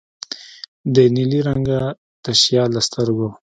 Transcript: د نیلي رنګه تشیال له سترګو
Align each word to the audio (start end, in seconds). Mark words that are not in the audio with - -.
د 0.93 0.95
نیلي 1.15 1.39
رنګه 1.47 1.79
تشیال 2.23 2.69
له 2.75 2.81
سترګو 2.87 3.29